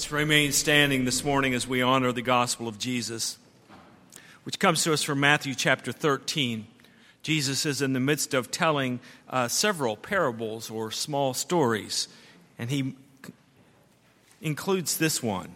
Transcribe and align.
Let's 0.00 0.10
remain 0.12 0.52
standing 0.52 1.04
this 1.04 1.22
morning 1.24 1.52
as 1.52 1.68
we 1.68 1.82
honor 1.82 2.10
the 2.10 2.22
gospel 2.22 2.66
of 2.66 2.78
Jesus, 2.78 3.36
which 4.44 4.58
comes 4.58 4.82
to 4.84 4.94
us 4.94 5.02
from 5.02 5.20
Matthew 5.20 5.54
chapter 5.54 5.92
13. 5.92 6.66
Jesus 7.22 7.66
is 7.66 7.82
in 7.82 7.92
the 7.92 8.00
midst 8.00 8.32
of 8.32 8.50
telling 8.50 9.00
uh, 9.28 9.46
several 9.48 9.98
parables 9.98 10.70
or 10.70 10.90
small 10.90 11.34
stories, 11.34 12.08
and 12.58 12.70
he 12.70 12.94
includes 14.40 14.96
this 14.96 15.22
one. 15.22 15.50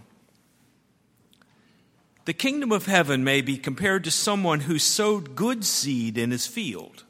The 2.27 2.35
kingdom 2.35 2.71
of 2.71 2.85
heaven 2.85 3.25
may 3.25 3.41
be 3.41 3.57
compared 3.57 4.05
to 4.05 4.11
someone 4.11 4.61
who 4.61 4.79
sowed 4.79 5.35
good 5.35 5.65
seed 5.65 6.19
in 6.19 6.33
his 6.33 6.47
field. 6.47 7.05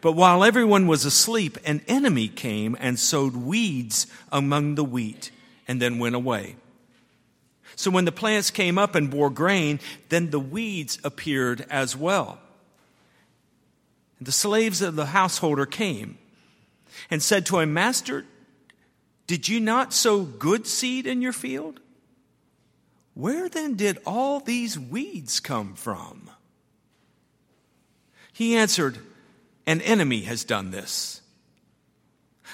But 0.00 0.14
while 0.14 0.42
everyone 0.42 0.88
was 0.88 1.04
asleep, 1.04 1.56
an 1.64 1.82
enemy 1.86 2.26
came 2.26 2.76
and 2.80 2.98
sowed 2.98 3.36
weeds 3.36 4.08
among 4.32 4.74
the 4.74 4.84
wheat 4.84 5.30
and 5.68 5.80
then 5.80 5.98
went 5.98 6.14
away. 6.14 6.56
So 7.74 7.90
when 7.90 8.04
the 8.04 8.12
plants 8.12 8.50
came 8.50 8.78
up 8.78 8.94
and 8.94 9.10
bore 9.10 9.30
grain, 9.30 9.80
then 10.08 10.30
the 10.30 10.40
weeds 10.40 10.98
appeared 11.04 11.66
as 11.68 11.96
well. 11.96 12.38
The 14.20 14.32
slaves 14.32 14.80
of 14.80 14.96
the 14.96 15.06
householder 15.06 15.66
came 15.66 16.16
and 17.10 17.22
said 17.22 17.44
to 17.46 17.58
him, 17.58 17.74
Master, 17.74 18.24
did 19.26 19.48
you 19.48 19.60
not 19.60 19.92
sow 19.92 20.22
good 20.22 20.66
seed 20.66 21.06
in 21.06 21.20
your 21.20 21.32
field? 21.32 21.80
Where 23.14 23.48
then 23.48 23.74
did 23.74 23.98
all 24.06 24.40
these 24.40 24.78
weeds 24.78 25.40
come 25.40 25.74
from? 25.74 26.30
He 28.32 28.56
answered, 28.56 28.98
An 29.66 29.80
enemy 29.80 30.22
has 30.22 30.44
done 30.44 30.70
this. 30.70 31.22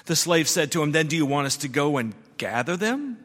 The 0.07 0.17
slave 0.17 0.49
said 0.49 0.73
to 0.73 0.83
him, 0.83 0.93
Then 0.93 1.09
do 1.09 1.17
you 1.17 1.27
want 1.27 1.47
us 1.47 1.57
to 1.59 1.69
go 1.69 1.99
and 1.99 2.15
gather 2.43 2.77
them? 2.77 3.19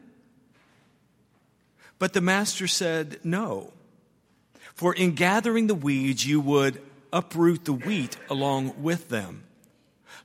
But 1.98 2.12
the 2.12 2.20
master 2.20 2.68
said, 2.68 3.18
No. 3.24 3.72
For 4.74 4.94
in 4.94 5.16
gathering 5.16 5.66
the 5.66 5.74
weeds, 5.74 6.24
you 6.24 6.40
would 6.40 6.80
uproot 7.12 7.64
the 7.64 7.72
wheat 7.72 8.16
along 8.30 8.80
with 8.80 9.08
them. 9.08 9.42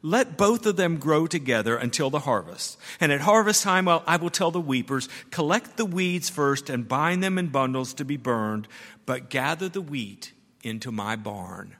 Let 0.03 0.37
both 0.37 0.67
of 0.67 0.75
them 0.75 0.97
grow 0.97 1.25
together 1.25 1.75
until 1.75 2.11
the 2.11 2.19
harvest. 2.19 2.77
And 2.99 3.11
at 3.11 3.21
harvest 3.21 3.63
time, 3.63 3.87
I 3.87 4.17
will 4.17 4.29
tell 4.29 4.51
the 4.51 4.59
weepers, 4.59 5.09
collect 5.31 5.77
the 5.77 5.85
weeds 5.85 6.29
first 6.29 6.69
and 6.69 6.87
bind 6.87 7.23
them 7.23 7.39
in 7.39 7.47
bundles 7.47 7.95
to 7.95 8.05
be 8.05 8.17
burned, 8.17 8.67
but 9.07 9.31
gather 9.31 9.69
the 9.69 9.81
wheat 9.81 10.33
into 10.61 10.91
my 10.91 11.15
barn. 11.15 11.77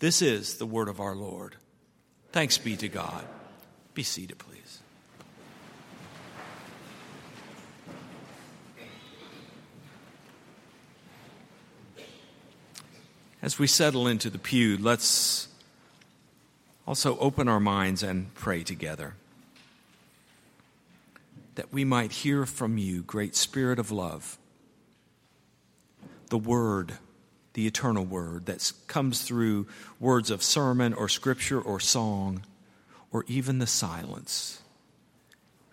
This 0.00 0.22
is 0.22 0.56
the 0.56 0.66
word 0.66 0.88
of 0.88 0.98
our 0.98 1.14
Lord. 1.14 1.54
Thanks 2.32 2.58
be 2.58 2.76
to 2.78 2.88
God. 2.88 3.24
Be 3.94 4.02
seated, 4.02 4.38
please. 4.38 4.80
As 13.48 13.58
we 13.58 13.66
settle 13.66 14.06
into 14.06 14.28
the 14.28 14.38
pew, 14.38 14.76
let's 14.76 15.48
also 16.86 17.16
open 17.18 17.48
our 17.48 17.58
minds 17.58 18.02
and 18.02 18.34
pray 18.34 18.62
together. 18.62 19.14
That 21.54 21.72
we 21.72 21.82
might 21.82 22.12
hear 22.12 22.44
from 22.44 22.76
you, 22.76 23.00
great 23.00 23.34
Spirit 23.34 23.78
of 23.78 23.90
love, 23.90 24.36
the 26.28 26.36
Word, 26.36 26.98
the 27.54 27.66
eternal 27.66 28.04
Word 28.04 28.44
that 28.44 28.70
comes 28.86 29.22
through 29.22 29.66
words 29.98 30.30
of 30.30 30.42
sermon 30.42 30.92
or 30.92 31.08
scripture 31.08 31.58
or 31.58 31.80
song 31.80 32.42
or 33.10 33.24
even 33.28 33.60
the 33.60 33.66
silence. 33.66 34.60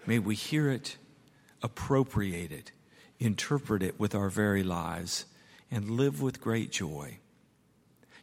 May 0.05 0.19
we 0.19 0.35
hear 0.35 0.69
it, 0.69 0.95
appropriate 1.61 2.53
it, 2.53 2.71
interpret 3.19 3.83
it 3.83 3.99
with 3.99 4.15
our 4.15 4.29
very 4.29 4.63
lives, 4.63 5.25
and 5.69 5.89
live 5.89 6.21
with 6.21 6.39
great 6.39 6.71
joy. 6.71 7.17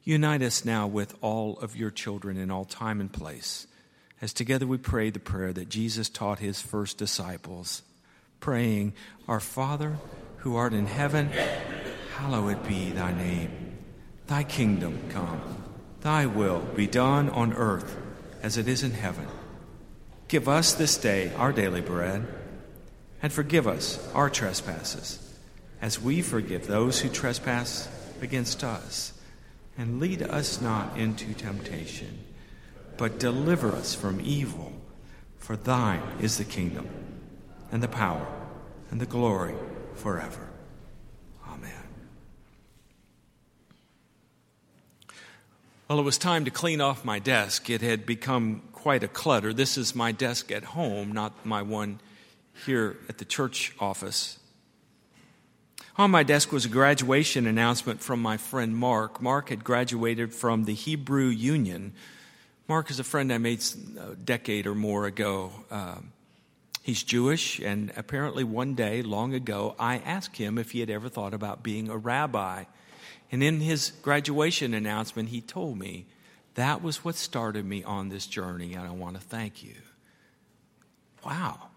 Unite 0.05 0.43
us 0.43 0.65
now 0.65 0.89
with 0.89 1.15
all 1.21 1.57
of 1.61 1.77
your 1.77 1.91
children 1.91 2.37
in 2.37 2.51
all 2.51 2.65
time 2.65 3.01
and 3.01 3.13
place, 3.13 3.69
as 4.21 4.33
together 4.33 4.67
we 4.67 4.77
pray 4.77 5.11
the 5.11 5.21
prayer 5.21 5.53
that 5.53 5.69
Jesus 5.69 6.09
taught 6.09 6.41
his 6.41 6.61
first 6.61 6.99
disciples, 6.99 7.83
praying, 8.41 8.95
Our 9.29 9.39
Father, 9.39 9.99
who 10.39 10.57
art 10.57 10.73
in 10.73 10.87
heaven, 10.87 11.31
hallowed 12.17 12.67
be 12.67 12.91
thy 12.91 13.13
name. 13.13 13.79
Thy 14.27 14.43
kingdom 14.43 14.99
come, 15.11 15.41
thy 16.01 16.27
will 16.27 16.61
be 16.75 16.89
done 16.89 17.31
on 17.31 17.53
earth 17.53 17.97
as 18.43 18.57
it 18.57 18.67
is 18.67 18.83
in 18.83 18.93
heaven. 18.93 19.29
Give 20.27 20.49
us 20.49 20.75
this 20.75 20.97
day 20.97 21.33
our 21.37 21.53
daily 21.53 21.81
bread, 21.81 22.27
and 23.23 23.33
forgive 23.33 23.69
us 23.69 24.05
our 24.15 24.31
trespasses, 24.31 25.39
as 25.81 26.03
we 26.03 26.23
forgive 26.23 26.67
those 26.67 27.01
who 27.01 27.09
trespass 27.09 27.89
against 28.21 28.65
us 28.65 29.13
and 29.77 30.01
lead 30.01 30.23
us 30.23 30.61
not 30.61 30.97
into 30.97 31.33
temptation, 31.35 32.25
but 32.97 33.19
deliver 33.19 33.73
us 33.73 33.95
from 33.95 34.21
evil. 34.21 34.73
For 35.39 35.57
thine 35.57 36.03
is 36.21 36.39
the 36.39 36.45
kingdom, 36.45 36.89
and 37.73 37.83
the 37.83 37.89
power, 37.89 38.27
and 38.91 39.01
the 39.01 39.07
glory 39.07 39.55
forever. 39.95 40.49
Amen. 41.49 41.71
Well, 45.89 45.99
it 45.99 46.03
was 46.03 46.17
time 46.17 46.45
to 46.45 46.51
clean 46.51 46.81
off 46.81 47.05
my 47.05 47.19
desk. 47.19 47.69
It 47.69 47.81
had 47.81 48.07
become 48.07 48.63
quite 48.73 49.03
a 49.03 49.09
clutter. 49.09 49.53
This 49.53 49.77
is 49.77 49.95
my 49.95 50.13
desk 50.13 50.53
at 50.53 50.65
home, 50.65 51.13
not 51.13 51.45
my 51.45 51.63
one 51.63 52.01
here 52.67 52.99
at 53.09 53.19
the 53.19 53.25
church 53.25 53.73
office. 53.79 54.39
On 55.99 56.11
my 56.11 56.23
desk 56.23 56.53
was 56.53 56.65
a 56.65 56.71
graduation 56.71 57.47
announcement 57.47 58.01
from 58.01 58.23
my 58.23 58.39
friend 58.39 58.75
Mark. 58.75 59.21
Mark 59.21 59.51
had 59.51 59.63
graduated 59.63 60.33
from 60.33 60.65
the 60.65 60.73
Hebrew 60.73 61.27
Union. 61.27 61.93
Mark 62.67 62.91
is 62.91 62.99
a 62.99 63.05
friend 63.05 63.31
I 63.31 63.37
made 63.37 63.63
a 64.01 64.15
decade 64.15 64.67
or 64.67 64.75
more 64.75 65.05
ago. 65.05 65.53
Um, 65.71 66.13
he's 66.83 67.03
Jewish, 67.03 67.59
and 67.59 67.93
apparently 67.95 68.43
one 68.43 68.75
day, 68.75 69.03
long 69.03 69.35
ago, 69.35 69.77
I 69.79 69.99
asked 69.99 70.39
him 70.39 70.57
if 70.57 70.71
he 70.71 70.81
had 70.81 70.89
ever 70.89 71.11
thought 71.11 71.35
about 71.35 71.63
being 71.63 71.91
a 71.91 71.99
rabbi. 71.99 72.65
And 73.31 73.43
in 73.43 73.61
his 73.61 73.91
graduation 74.01 74.73
announcement, 74.73 75.29
he 75.29 75.43
told 75.43 75.79
me 75.79 76.07
that 76.55 76.83
was 76.83 77.05
what 77.05 77.17
started 77.17 77.67
me 77.67 77.85
on 77.85 78.09
this 78.09 78.27
journey, 78.27 78.73
and 78.73 78.89
I 78.89 78.93
want 78.93 79.17
to 79.17 79.23
thank 79.23 79.63
you. 79.63 79.77
Wow. 81.23 81.69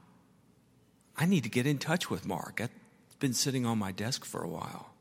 I 1.18 1.26
need 1.26 1.44
to 1.44 1.50
get 1.50 1.68
in 1.68 1.80
touch 1.80 2.10
with 2.10 2.26
Mark 2.26 2.62
been 3.20 3.34
sitting 3.34 3.66
on 3.66 3.78
my 3.78 3.92
desk 3.92 4.26
for 4.26 4.44
a 4.44 4.48
while. 4.48 4.92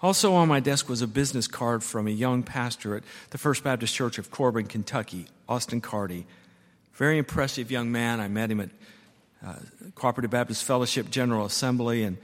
Also 0.00 0.34
on 0.34 0.48
my 0.48 0.60
desk 0.60 0.88
was 0.88 1.02
a 1.02 1.06
business 1.06 1.46
card 1.46 1.82
from 1.82 2.06
a 2.06 2.10
young 2.10 2.42
pastor 2.42 2.96
at 2.96 3.02
the 3.30 3.38
First 3.38 3.64
Baptist 3.64 3.94
Church 3.94 4.18
of 4.18 4.30
Corbin, 4.30 4.66
Kentucky, 4.66 5.26
Austin 5.48 5.80
Carty. 5.80 6.26
Very 6.94 7.18
impressive 7.18 7.70
young 7.70 7.90
man. 7.90 8.20
I 8.20 8.28
met 8.28 8.50
him 8.50 8.60
at 8.60 8.70
uh, 9.44 9.54
Cooperative 9.94 10.30
Baptist 10.30 10.64
Fellowship 10.64 11.10
General 11.10 11.46
Assembly 11.46 12.04
and 12.04 12.16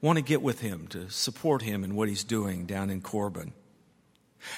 want 0.00 0.16
to 0.16 0.22
get 0.22 0.42
with 0.42 0.60
him 0.60 0.86
to 0.88 1.10
support 1.10 1.62
him 1.62 1.82
in 1.82 1.94
what 1.94 2.08
he's 2.08 2.24
doing 2.24 2.66
down 2.66 2.90
in 2.90 3.00
Corbin. 3.00 3.52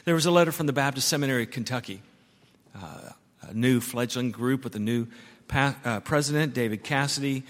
There 0.04 0.14
was 0.14 0.26
a 0.26 0.30
letter 0.30 0.52
from 0.52 0.66
the 0.66 0.72
Baptist 0.72 1.08
Seminary 1.08 1.44
of 1.44 1.50
Kentucky, 1.50 2.02
uh, 2.76 3.10
a 3.42 3.54
new 3.54 3.80
fledgling 3.80 4.30
group 4.30 4.64
with 4.64 4.74
a 4.74 4.80
new 4.80 5.06
pa- 5.48 5.76
uh, 5.84 6.00
president, 6.00 6.52
David 6.52 6.84
Cassady, 6.84 7.44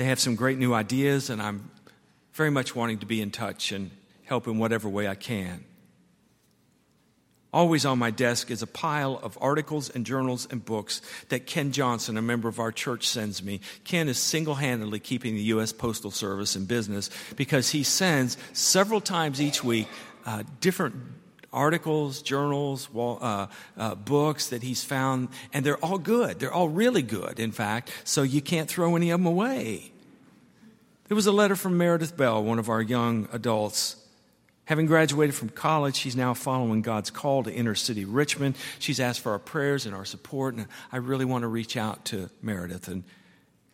they 0.00 0.06
have 0.06 0.18
some 0.18 0.34
great 0.34 0.56
new 0.56 0.72
ideas, 0.72 1.28
and 1.28 1.42
I'm 1.42 1.70
very 2.32 2.50
much 2.50 2.74
wanting 2.74 3.00
to 3.00 3.06
be 3.06 3.20
in 3.20 3.30
touch 3.30 3.70
and 3.70 3.90
help 4.24 4.46
in 4.46 4.58
whatever 4.58 4.88
way 4.88 5.06
I 5.06 5.14
can. 5.14 5.62
Always 7.52 7.84
on 7.84 7.98
my 7.98 8.10
desk 8.10 8.50
is 8.50 8.62
a 8.62 8.66
pile 8.66 9.20
of 9.22 9.36
articles 9.42 9.90
and 9.90 10.06
journals 10.06 10.48
and 10.50 10.64
books 10.64 11.02
that 11.28 11.44
Ken 11.44 11.70
Johnson, 11.70 12.16
a 12.16 12.22
member 12.22 12.48
of 12.48 12.58
our 12.58 12.72
church, 12.72 13.08
sends 13.08 13.42
me. 13.42 13.60
Ken 13.84 14.08
is 14.08 14.16
single 14.16 14.54
handedly 14.54 15.00
keeping 15.00 15.34
the 15.34 15.42
U.S. 15.42 15.70
Postal 15.70 16.10
Service 16.10 16.56
in 16.56 16.64
business 16.64 17.10
because 17.36 17.68
he 17.68 17.82
sends 17.82 18.38
several 18.54 19.02
times 19.02 19.38
each 19.38 19.62
week 19.62 19.86
uh, 20.24 20.44
different 20.62 20.94
articles, 21.52 22.22
journals, 22.22 22.88
uh, 22.96 23.46
uh, 23.76 23.94
books 23.96 24.48
that 24.48 24.62
he's 24.62 24.84
found, 24.84 25.28
and 25.52 25.64
they're 25.64 25.84
all 25.84 25.98
good. 25.98 26.38
They're 26.38 26.52
all 26.52 26.68
really 26.68 27.02
good, 27.02 27.40
in 27.40 27.52
fact, 27.52 27.90
so 28.04 28.22
you 28.22 28.40
can't 28.40 28.68
throw 28.68 28.96
any 28.96 29.10
of 29.10 29.20
them 29.20 29.26
away. 29.26 29.92
There 31.10 31.16
was 31.16 31.26
a 31.26 31.32
letter 31.32 31.56
from 31.56 31.76
Meredith 31.76 32.16
Bell, 32.16 32.40
one 32.44 32.60
of 32.60 32.68
our 32.68 32.80
young 32.80 33.28
adults. 33.32 33.96
Having 34.66 34.86
graduated 34.86 35.34
from 35.34 35.48
college, 35.48 35.96
she's 35.96 36.14
now 36.14 36.34
following 36.34 36.82
God's 36.82 37.10
call 37.10 37.42
to 37.42 37.52
inner 37.52 37.74
city 37.74 38.04
Richmond. 38.04 38.54
She's 38.78 39.00
asked 39.00 39.18
for 39.18 39.32
our 39.32 39.40
prayers 39.40 39.86
and 39.86 39.92
our 39.92 40.04
support, 40.04 40.54
and 40.54 40.68
I 40.92 40.98
really 40.98 41.24
want 41.24 41.42
to 41.42 41.48
reach 41.48 41.76
out 41.76 42.04
to 42.04 42.30
Meredith 42.42 42.86
and 42.86 43.02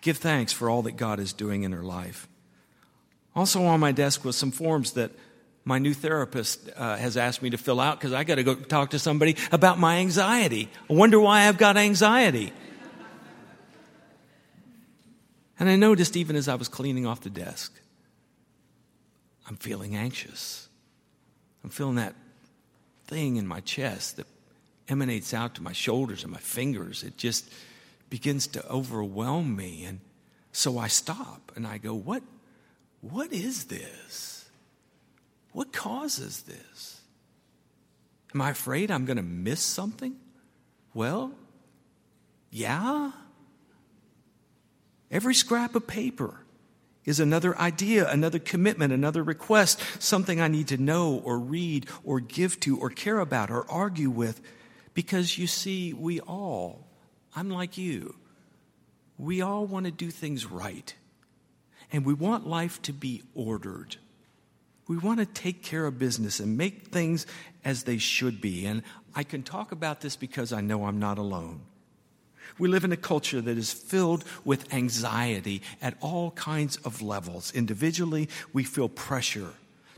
give 0.00 0.16
thanks 0.16 0.54
for 0.54 0.70
all 0.70 0.80
that 0.84 0.92
God 0.92 1.20
is 1.20 1.34
doing 1.34 1.64
in 1.64 1.72
her 1.72 1.82
life. 1.82 2.26
Also 3.34 3.62
on 3.66 3.80
my 3.80 3.92
desk 3.92 4.24
was 4.24 4.34
some 4.34 4.50
forms 4.50 4.92
that 4.92 5.10
my 5.62 5.78
new 5.78 5.92
therapist 5.92 6.70
uh, 6.74 6.96
has 6.96 7.18
asked 7.18 7.42
me 7.42 7.50
to 7.50 7.58
fill 7.58 7.80
out 7.80 8.00
because 8.00 8.14
I 8.14 8.24
got 8.24 8.36
to 8.36 8.44
go 8.44 8.54
talk 8.54 8.92
to 8.92 8.98
somebody 8.98 9.36
about 9.52 9.78
my 9.78 9.98
anxiety. 9.98 10.70
I 10.88 10.94
wonder 10.94 11.20
why 11.20 11.48
I've 11.48 11.58
got 11.58 11.76
anxiety. 11.76 12.54
And 15.58 15.68
I 15.68 15.76
noticed 15.76 16.16
even 16.16 16.36
as 16.36 16.48
I 16.48 16.54
was 16.54 16.68
cleaning 16.68 17.06
off 17.06 17.20
the 17.22 17.30
desk, 17.30 17.72
I'm 19.48 19.56
feeling 19.56 19.96
anxious. 19.96 20.68
I'm 21.64 21.70
feeling 21.70 21.96
that 21.96 22.14
thing 23.06 23.36
in 23.36 23.46
my 23.46 23.60
chest 23.60 24.16
that 24.16 24.26
emanates 24.88 25.32
out 25.32 25.54
to 25.54 25.62
my 25.62 25.72
shoulders 25.72 26.22
and 26.24 26.32
my 26.32 26.38
fingers. 26.38 27.02
It 27.02 27.16
just 27.16 27.48
begins 28.10 28.46
to 28.48 28.68
overwhelm 28.68 29.56
me. 29.56 29.84
And 29.84 30.00
so 30.52 30.78
I 30.78 30.88
stop 30.88 31.52
and 31.56 31.66
I 31.66 31.78
go, 31.78 31.94
What, 31.94 32.22
what 33.00 33.32
is 33.32 33.64
this? 33.64 34.48
What 35.52 35.72
causes 35.72 36.42
this? 36.42 37.00
Am 38.34 38.42
I 38.42 38.50
afraid 38.50 38.90
I'm 38.90 39.06
going 39.06 39.16
to 39.16 39.22
miss 39.22 39.62
something? 39.62 40.16
Well, 40.92 41.32
yeah. 42.50 43.12
Every 45.10 45.34
scrap 45.34 45.74
of 45.74 45.86
paper 45.86 46.40
is 47.04 47.20
another 47.20 47.56
idea, 47.58 48.10
another 48.10 48.40
commitment, 48.40 48.92
another 48.92 49.22
request, 49.22 49.80
something 50.00 50.40
I 50.40 50.48
need 50.48 50.68
to 50.68 50.76
know 50.76 51.22
or 51.24 51.38
read 51.38 51.86
or 52.04 52.18
give 52.20 52.58
to 52.60 52.78
or 52.78 52.90
care 52.90 53.20
about 53.20 53.50
or 53.50 53.70
argue 53.70 54.10
with. 54.10 54.40
Because 54.92 55.38
you 55.38 55.46
see, 55.46 55.92
we 55.92 56.20
all, 56.20 56.86
I'm 57.34 57.48
like 57.48 57.78
you, 57.78 58.16
we 59.18 59.40
all 59.40 59.66
want 59.66 59.86
to 59.86 59.92
do 59.92 60.10
things 60.10 60.46
right. 60.46 60.94
And 61.92 62.04
we 62.04 62.14
want 62.14 62.46
life 62.46 62.82
to 62.82 62.92
be 62.92 63.22
ordered. 63.34 63.96
We 64.88 64.98
want 64.98 65.20
to 65.20 65.26
take 65.26 65.62
care 65.62 65.86
of 65.86 65.98
business 65.98 66.40
and 66.40 66.56
make 66.56 66.88
things 66.88 67.26
as 67.64 67.84
they 67.84 67.98
should 67.98 68.40
be. 68.40 68.66
And 68.66 68.82
I 69.14 69.22
can 69.22 69.42
talk 69.42 69.70
about 69.70 70.00
this 70.00 70.16
because 70.16 70.52
I 70.52 70.60
know 70.60 70.84
I'm 70.84 70.98
not 70.98 71.18
alone. 71.18 71.60
We 72.58 72.68
live 72.68 72.84
in 72.84 72.92
a 72.92 72.96
culture 72.96 73.40
that 73.40 73.58
is 73.58 73.72
filled 73.72 74.24
with 74.44 74.72
anxiety 74.72 75.62
at 75.82 75.96
all 76.00 76.30
kinds 76.32 76.76
of 76.78 77.02
levels. 77.02 77.52
Individually, 77.52 78.28
we 78.52 78.64
feel 78.64 78.88
pressure 78.88 79.50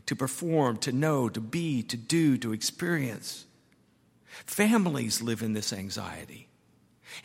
to 0.05 0.15
perform, 0.15 0.77
to 0.77 0.91
know, 0.91 1.29
to 1.29 1.39
be, 1.39 1.83
to 1.83 1.97
do, 1.97 2.37
to 2.39 2.51
experience. 2.51 3.45
Families 4.45 5.21
live 5.21 5.41
in 5.41 5.53
this 5.53 5.71
anxiety. 5.71 6.47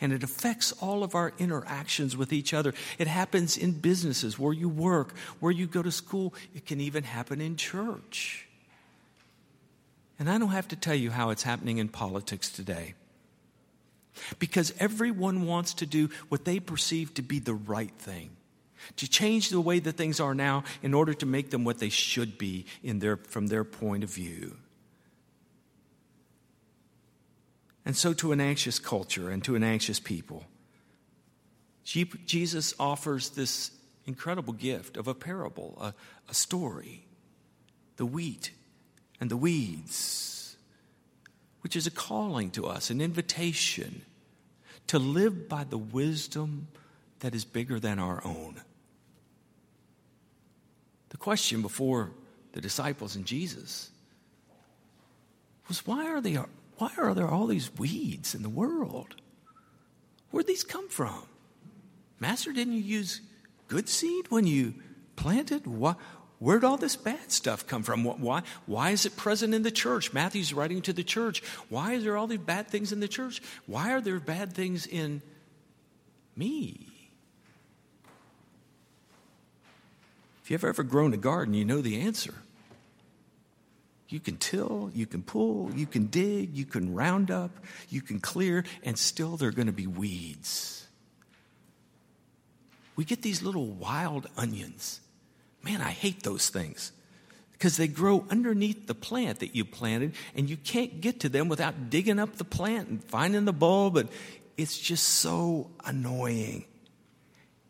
And 0.01 0.11
it 0.11 0.23
affects 0.23 0.71
all 0.73 1.03
of 1.03 1.15
our 1.15 1.33
interactions 1.37 2.17
with 2.17 2.33
each 2.33 2.53
other. 2.53 2.73
It 2.97 3.07
happens 3.07 3.57
in 3.57 3.73
businesses, 3.73 4.39
where 4.39 4.53
you 4.53 4.67
work, 4.67 5.15
where 5.39 5.51
you 5.51 5.67
go 5.67 5.83
to 5.83 5.91
school. 5.91 6.33
It 6.55 6.65
can 6.65 6.81
even 6.81 7.03
happen 7.03 7.39
in 7.39 7.55
church. 7.55 8.47
And 10.17 10.29
I 10.29 10.37
don't 10.37 10.49
have 10.49 10.67
to 10.69 10.75
tell 10.75 10.95
you 10.95 11.11
how 11.11 11.29
it's 11.29 11.43
happening 11.43 11.77
in 11.77 11.89
politics 11.89 12.49
today. 12.49 12.93
Because 14.39 14.73
everyone 14.79 15.45
wants 15.45 15.73
to 15.75 15.85
do 15.85 16.09
what 16.29 16.45
they 16.45 16.59
perceive 16.59 17.13
to 17.15 17.21
be 17.21 17.39
the 17.39 17.53
right 17.53 17.93
thing, 17.97 18.31
to 18.97 19.09
change 19.09 19.49
the 19.49 19.61
way 19.61 19.79
that 19.79 19.93
things 19.93 20.19
are 20.19 20.35
now 20.35 20.63
in 20.81 20.93
order 20.93 21.13
to 21.13 21.25
make 21.25 21.49
them 21.49 21.63
what 21.63 21.79
they 21.79 21.89
should 21.89 22.37
be 22.37 22.65
in 22.83 22.99
their, 22.99 23.17
from 23.17 23.47
their 23.47 23.63
point 23.63 24.03
of 24.03 24.09
view. 24.09 24.57
And 27.85 27.95
so, 27.95 28.13
to 28.13 28.31
an 28.31 28.41
anxious 28.41 28.79
culture 28.79 29.29
and 29.29 29.43
to 29.43 29.55
an 29.55 29.63
anxious 29.63 29.99
people, 29.99 30.43
Jesus 31.83 32.73
offers 32.79 33.29
this 33.29 33.69
incredible 34.05 34.53
gift 34.53 34.97
of 34.97 35.07
a 35.07 35.13
parable, 35.13 35.77
a, 35.79 35.93
a 36.27 36.33
story, 36.33 37.05
the 37.97 38.05
wheat 38.07 38.51
and 39.19 39.29
the 39.29 39.37
weeds 39.37 40.34
which 41.65 41.75
is 41.75 41.87
a 41.87 41.91
calling 41.91 42.51
to 42.51 42.67
us, 42.67 42.91
an 42.91 43.01
invitation 43.01 44.03
to 44.85 44.99
live 44.99 45.49
by 45.49 45.63
the 45.63 45.79
wisdom 45.79 46.67
that 47.21 47.33
is 47.33 47.43
bigger 47.43 47.79
than 47.79 47.97
our 47.97 48.21
own. 48.23 48.61
The 51.09 51.17
question 51.17 51.63
before 51.63 52.11
the 52.51 52.61
disciples 52.61 53.15
and 53.15 53.25
Jesus 53.25 53.89
was 55.67 55.87
why 55.87 56.05
are, 56.05 56.21
they, 56.21 56.37
why 56.77 56.91
are 56.99 57.15
there 57.15 57.29
all 57.29 57.47
these 57.47 57.75
weeds 57.79 58.35
in 58.35 58.43
the 58.43 58.47
world? 58.47 59.15
Where'd 60.29 60.45
these 60.45 60.63
come 60.63 60.87
from? 60.87 61.23
Master, 62.19 62.53
didn't 62.53 62.73
you 62.73 62.83
use 62.83 63.21
good 63.69 63.89
seed 63.89 64.27
when 64.29 64.45
you 64.45 64.75
planted? 65.15 65.65
Why, 65.65 65.95
Where'd 66.39 66.63
all 66.65 66.77
this 66.77 66.95
bad 66.95 67.31
stuff 67.31 67.65
come 67.65 67.83
from? 67.83 68.03
Why, 68.03 68.43
why 68.65 68.91
is 68.91 69.05
it 69.05 69.15
present 69.15 69.53
in 69.53 69.63
the 69.63 69.71
church? 69.71 70.11
Matthew's 70.11 70.53
writing 70.53 70.81
to 70.81 70.93
the 70.93 71.03
church. 71.03 71.41
Why 71.69 71.93
is 71.93 72.03
there 72.03 72.17
all 72.17 72.27
these 72.27 72.39
bad 72.39 72.67
things 72.67 72.91
in 72.91 72.99
the 72.99 73.07
church? 73.07 73.41
Why 73.65 73.91
are 73.91 74.01
there 74.01 74.19
bad 74.19 74.53
things 74.53 74.85
in 74.85 75.21
me? 76.35 76.87
If 80.43 80.51
you've 80.51 80.63
ever 80.63 80.83
grown 80.83 81.13
a 81.13 81.17
garden, 81.17 81.53
you 81.53 81.65
know 81.65 81.81
the 81.81 82.01
answer. 82.01 82.33
You 84.09 84.19
can 84.19 84.37
till, 84.37 84.91
you 84.93 85.07
can 85.07 85.23
pull, 85.23 85.71
you 85.73 85.87
can 85.87 86.05
dig, 86.07 86.55
you 86.55 86.65
can 86.65 86.93
round 86.93 87.31
up, 87.31 87.51
you 87.89 88.01
can 88.01 88.19
clear, 88.19 88.63
and 88.83 88.99
still 88.99 89.37
there 89.37 89.49
are 89.49 89.53
going 89.53 89.65
to 89.65 89.73
be 89.73 89.87
weeds. 89.87 90.85
We 92.95 93.05
get 93.05 93.23
these 93.23 93.41
little 93.41 93.65
wild 93.65 94.27
onions 94.37 94.99
Man, 95.65 95.81
I 95.81 95.89
hate 95.89 96.23
those 96.23 96.49
things 96.49 96.91
because 97.53 97.77
they 97.77 97.87
grow 97.87 98.25
underneath 98.29 98.85
the 98.85 98.93
plant 98.93 99.39
that 99.39 99.55
you 99.55 99.65
planted, 99.65 100.13
and 100.35 100.49
you 100.49 100.57
can't 100.57 101.01
get 101.01 101.21
to 101.21 101.29
them 101.29 101.49
without 101.49 101.89
digging 101.89 102.19
up 102.19 102.35
the 102.35 102.43
plant 102.43 102.89
and 102.89 103.03
finding 103.03 103.45
the 103.45 103.53
bulb. 103.53 103.97
And 103.97 104.09
it's 104.57 104.77
just 104.77 105.03
so 105.03 105.71
annoying. 105.83 106.65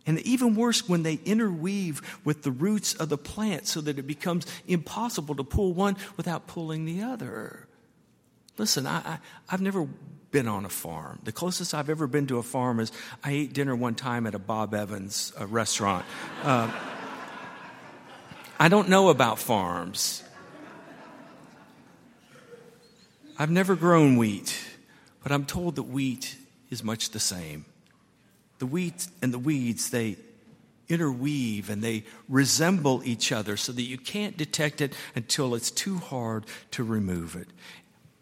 And 0.05 0.19
even 0.19 0.55
worse, 0.55 0.87
when 0.87 1.03
they 1.03 1.19
interweave 1.25 2.01
with 2.23 2.43
the 2.43 2.51
roots 2.51 2.93
of 2.93 3.09
the 3.09 3.17
plant 3.17 3.67
so 3.67 3.81
that 3.81 3.97
it 3.97 4.05
becomes 4.05 4.45
impossible 4.67 5.35
to 5.35 5.43
pull 5.43 5.73
one 5.73 5.97
without 6.17 6.47
pulling 6.47 6.85
the 6.85 7.01
other. 7.01 7.67
Listen, 8.57 8.85
I, 8.85 8.97
I, 8.97 9.19
have 9.47 9.61
never 9.61 9.87
been 10.31 10.47
on 10.47 10.65
a 10.65 10.69
farm. 10.69 11.19
The 11.23 11.31
closest 11.31 11.73
I've 11.73 11.89
ever 11.89 12.07
been 12.07 12.27
to 12.27 12.37
a 12.37 12.43
farm 12.43 12.79
is 12.79 12.91
I 13.23 13.31
ate 13.31 13.53
dinner 13.53 13.75
one 13.75 13.95
time 13.95 14.27
at 14.27 14.35
a 14.35 14.39
Bob 14.39 14.73
Evans 14.73 15.33
a 15.37 15.45
restaurant. 15.47 16.05
Uh, 16.43 16.71
I 18.59 18.69
don't 18.69 18.89
know 18.89 19.09
about 19.09 19.39
farms. 19.39 20.23
I've 23.37 23.51
never 23.51 23.75
grown 23.75 24.15
wheat, 24.15 24.57
but 25.21 25.31
I'm 25.31 25.45
told 25.45 25.75
that 25.75 25.83
wheat 25.83 26.37
is 26.69 26.83
much 26.83 27.09
the 27.09 27.19
same. 27.19 27.65
The 28.59 28.65
wheat 28.65 29.07
and 29.21 29.33
the 29.33 29.39
weeds, 29.39 29.89
they 29.89 30.15
interweave 30.87 31.69
and 31.69 31.83
they 31.83 32.05
resemble 32.29 33.01
each 33.03 33.31
other 33.31 33.57
so 33.57 33.71
that 33.73 33.81
you 33.81 33.97
can't 33.97 34.37
detect 34.37 34.79
it 34.81 34.93
until 35.15 35.55
it's 35.55 35.71
too 35.71 35.97
hard 35.97 36.45
to 36.71 36.83
remove 36.83 37.35
it. 37.35 37.47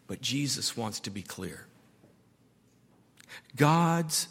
But 0.08 0.22
Jesus 0.22 0.76
wants 0.76 1.00
to 1.02 1.10
be 1.12 1.22
clear. 1.22 1.68
God's 3.56 4.28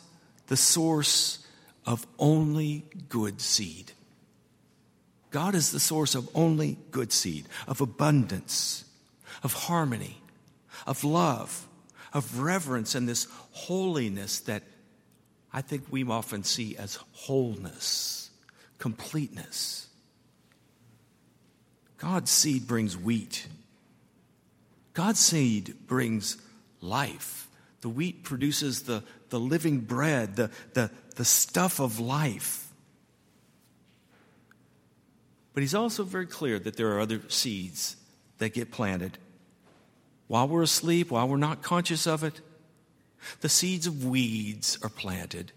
the 0.48 0.56
source 0.56 1.46
of 1.86 2.06
only 2.18 2.86
good 3.08 3.40
seed. 3.40 3.92
God 5.32 5.54
is 5.54 5.72
the 5.72 5.80
source 5.80 6.14
of 6.14 6.28
only 6.34 6.78
good 6.90 7.10
seed, 7.10 7.48
of 7.66 7.80
abundance, 7.80 8.84
of 9.42 9.54
harmony, 9.54 10.22
of 10.86 11.02
love, 11.04 11.66
of 12.12 12.38
reverence, 12.38 12.94
and 12.94 13.08
this 13.08 13.26
holiness 13.50 14.40
that 14.40 14.62
I 15.52 15.62
think 15.62 15.84
we 15.90 16.04
often 16.04 16.44
see 16.44 16.76
as 16.76 16.98
wholeness, 17.12 18.30
completeness. 18.78 19.88
God's 21.96 22.30
seed 22.30 22.66
brings 22.66 22.96
wheat. 22.96 23.46
God's 24.92 25.20
seed 25.20 25.86
brings 25.86 26.36
life. 26.82 27.48
The 27.80 27.88
wheat 27.88 28.22
produces 28.22 28.82
the, 28.82 29.02
the 29.30 29.40
living 29.40 29.80
bread, 29.80 30.36
the, 30.36 30.50
the, 30.74 30.90
the 31.16 31.24
stuff 31.24 31.80
of 31.80 31.98
life. 32.00 32.71
But 35.54 35.62
he's 35.62 35.74
also 35.74 36.04
very 36.04 36.26
clear 36.26 36.58
that 36.58 36.76
there 36.76 36.92
are 36.92 37.00
other 37.00 37.20
seeds 37.28 37.96
that 38.38 38.54
get 38.54 38.70
planted. 38.70 39.18
While 40.26 40.48
we're 40.48 40.62
asleep, 40.62 41.10
while 41.10 41.28
we're 41.28 41.36
not 41.36 41.62
conscious 41.62 42.06
of 42.06 42.24
it, 42.24 42.40
the 43.40 43.48
seeds 43.48 43.86
of 43.86 44.04
weeds 44.04 44.78
are 44.82 44.88
planted. 44.88 45.52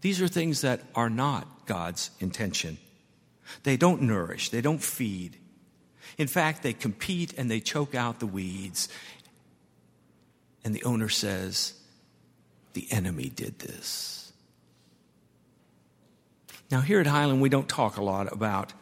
These 0.00 0.20
are 0.22 0.28
things 0.28 0.60
that 0.60 0.82
are 0.94 1.10
not 1.10 1.66
God's 1.66 2.10
intention. 2.20 2.78
They 3.62 3.76
don't 3.76 4.02
nourish, 4.02 4.50
they 4.50 4.60
don't 4.60 4.82
feed. 4.82 5.36
In 6.18 6.28
fact, 6.28 6.62
they 6.62 6.72
compete 6.72 7.34
and 7.36 7.50
they 7.50 7.60
choke 7.60 7.94
out 7.94 8.20
the 8.20 8.26
weeds. 8.26 8.88
And 10.64 10.74
the 10.74 10.84
owner 10.84 11.08
says, 11.08 11.74
The 12.74 12.86
enemy 12.90 13.28
did 13.28 13.58
this. 13.58 14.23
Now, 16.70 16.80
here 16.80 17.00
at 17.00 17.06
Highland, 17.06 17.40
we 17.40 17.48
don't 17.48 17.68
talk 17.68 17.96
a 17.96 18.02
lot 18.02 18.32
about 18.32 18.72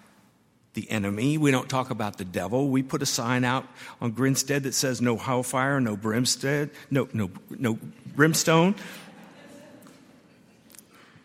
the 0.74 0.90
enemy. 0.90 1.36
We 1.36 1.50
don't 1.50 1.68
talk 1.68 1.90
about 1.90 2.16
the 2.16 2.24
devil. 2.24 2.68
We 2.68 2.82
put 2.82 3.02
a 3.02 3.06
sign 3.06 3.44
out 3.44 3.66
on 4.00 4.12
Grinstead 4.12 4.62
that 4.62 4.74
says 4.74 5.00
no 5.00 5.16
hellfire, 5.16 5.80
no 5.80 5.96
brimstead, 5.96 6.70
no, 6.90 7.08
no, 7.12 7.30
no 7.50 7.78
brimstone. 8.14 8.74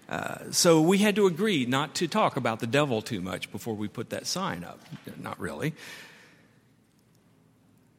Uh, 0.09 0.51
so 0.51 0.81
we 0.81 0.99
had 0.99 1.15
to 1.15 1.27
agree 1.27 1.65
not 1.65 1.95
to 1.95 2.07
talk 2.07 2.37
about 2.37 2.59
the 2.59 2.67
devil 2.67 3.01
too 3.01 3.21
much 3.21 3.51
before 3.51 3.73
we 3.73 3.87
put 3.87 4.09
that 4.09 4.25
sign 4.25 4.63
up. 4.63 4.79
Not 5.17 5.39
really. 5.39 5.73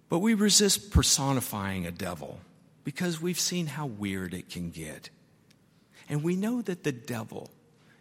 But 0.08 0.20
we 0.20 0.32
resist 0.34 0.90
personifying 0.90 1.86
a 1.86 1.90
devil 1.90 2.40
because 2.82 3.20
we've 3.20 3.40
seen 3.40 3.66
how 3.66 3.86
weird 3.86 4.32
it 4.32 4.48
can 4.48 4.70
get. 4.70 5.10
And 6.08 6.22
we 6.22 6.34
know 6.34 6.62
that 6.62 6.84
the 6.84 6.92
devil 6.92 7.50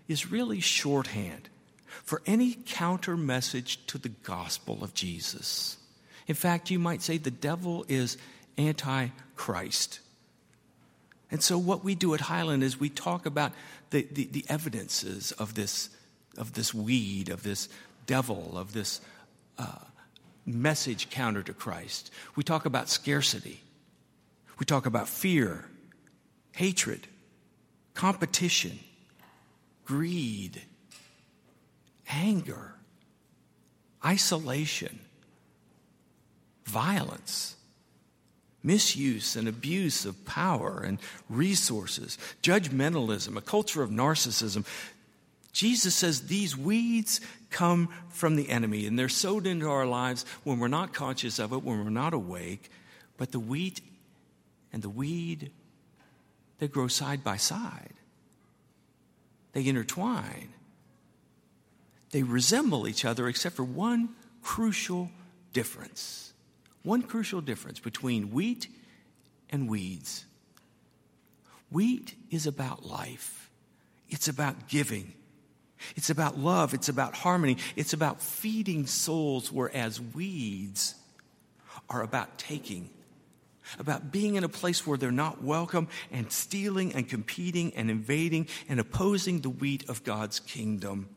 is 0.08 0.32
really 0.32 0.60
shorthand 0.60 1.50
for 2.04 2.22
any 2.26 2.58
counter 2.66 3.18
message 3.18 3.86
to 3.88 3.98
the 3.98 4.10
gospel 4.10 4.84
of 4.84 4.94
Jesus. 4.94 5.78
In 6.28 6.36
fact, 6.36 6.70
you 6.70 6.80
might 6.80 7.02
say 7.02 7.18
the 7.18 7.32
devil 7.32 7.86
is 7.88 8.18
anti 8.58 9.08
Christ. 9.36 10.00
And 11.30 11.44
so, 11.44 11.58
what 11.58 11.84
we 11.84 11.96
do 11.96 12.14
at 12.14 12.22
Highland 12.22 12.64
is 12.64 12.80
we 12.80 12.90
talk 12.90 13.26
about 13.26 13.52
the, 13.90 14.08
the, 14.12 14.26
the, 14.32 14.46
evidences 14.50 15.32
of 15.34 15.56
this, 15.56 15.90
of 16.38 16.54
this 16.54 16.74
weed, 16.74 17.30
of 17.30 17.44
this 17.44 17.70
devil, 18.06 18.58
of 18.58 18.74
this 18.74 19.02
uh, 19.58 19.80
message 20.46 21.10
counter 21.10 21.44
to 21.44 21.54
Christ. 21.54 22.12
We 22.36 22.44
talk 22.44 22.66
about 22.66 22.90
scarcity. 22.90 23.62
We 24.60 24.66
talk 24.66 24.86
about 24.86 25.08
fear, 25.08 25.66
hatred, 26.54 27.08
competition, 27.94 28.80
greed, 29.88 30.62
anger, 32.10 32.74
isolation, 34.06 35.00
violence, 36.66 37.56
misuse 38.62 39.38
and 39.38 39.48
abuse 39.48 40.04
of 40.06 40.26
power 40.26 40.82
and 40.86 41.00
resources, 41.30 42.18
judgmentalism, 42.44 43.38
a 43.38 43.42
culture 43.42 43.82
of 43.82 43.90
narcissism. 43.90 44.66
Jesus 45.54 45.96
says 45.96 46.28
these 46.28 46.58
weeds 46.58 47.22
come 47.50 47.88
from 48.10 48.36
the 48.36 48.50
enemy 48.50 48.86
and 48.88 49.00
they're 49.00 49.08
sowed 49.08 49.48
into 49.48 49.70
our 49.70 49.86
lives 49.86 50.26
when 50.44 50.60
we're 50.60 50.68
not 50.68 50.94
conscious 50.94 51.40
of 51.40 51.54
it, 51.54 51.64
when 51.64 51.82
we're 51.82 51.90
not 51.90 52.14
awake. 52.14 52.70
But 53.16 53.32
the 53.32 53.40
wheat 53.40 53.80
and 54.74 54.84
the 54.84 54.90
weed, 54.90 55.50
they 56.60 56.68
grow 56.68 56.90
side 56.90 57.24
by 57.24 57.38
side, 57.38 57.94
they 59.58 59.68
intertwine. 59.68 60.50
They 62.12 62.22
resemble 62.22 62.88
each 62.88 63.04
other 63.04 63.28
except 63.28 63.56
for 63.56 63.64
one 63.64 64.10
crucial 64.44 65.10
difference. 65.52 66.32
One 66.84 67.02
crucial 67.02 67.42
difference 67.42 67.80
between 67.80 68.30
wheat 68.30 68.68
and 69.50 69.68
weeds. 69.68 70.26
Wheat 71.72 72.14
is 72.30 72.46
about 72.46 72.86
life, 72.86 73.50
it's 74.10 74.28
about 74.28 74.68
giving, 74.68 75.12
it's 75.96 76.12
about 76.12 76.38
love, 76.38 76.76
it's 76.76 76.88
about 76.88 77.16
harmony, 77.16 77.58
it's 77.76 77.94
about 77.94 78.22
feeding 78.22 78.86
souls, 78.86 79.52
whereas 79.52 80.00
weeds 80.00 80.94
are 81.90 82.04
about 82.04 82.38
taking. 82.38 82.92
About 83.80 84.12
being 84.12 84.36
in 84.36 84.44
a 84.44 84.50
place 84.50 84.86
where 84.88 84.98
they're 84.98 85.12
not 85.12 85.44
welcome 85.44 85.88
and 86.12 86.32
stealing 86.32 86.94
and 86.94 87.08
competing 87.08 87.74
and 87.76 87.92
invading 87.92 88.48
and 88.70 88.80
opposing 88.80 89.42
the 89.42 89.50
wheat 89.50 89.90
of 89.90 90.04
God's 90.04 90.40
kingdom 90.40 91.10